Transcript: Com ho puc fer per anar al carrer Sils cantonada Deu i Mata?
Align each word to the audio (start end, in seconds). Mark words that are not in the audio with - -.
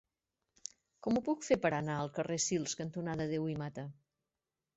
Com 1.07 1.19
ho 1.19 1.21
puc 1.27 1.45
fer 1.47 1.57
per 1.65 1.71
anar 1.81 1.99
al 2.05 2.09
carrer 2.15 2.39
Sils 2.47 2.75
cantonada 2.81 3.29
Deu 3.35 3.47
i 3.53 3.61
Mata? 3.61 3.87